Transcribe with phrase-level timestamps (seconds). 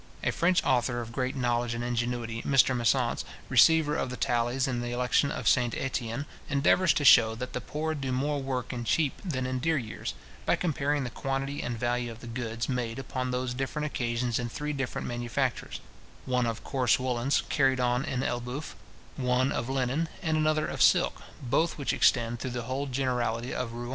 [0.23, 4.81] A French author of great knowledge and ingenuity, Mr Messance, receiver of the tallies in
[4.81, 8.83] the election of St Etienne, endeavours to shew that the poor do more work in
[8.83, 12.97] cheap than in dear years, by comparing the quantity and value of the goods made
[12.97, 15.81] upon those different occasions in three different manufactures;
[16.25, 18.73] one of coarse woollens, carried on at Elbeuf;
[19.17, 23.71] one of linen, and another of silk, both which extend through the whole generality of
[23.73, 23.89] Rouen.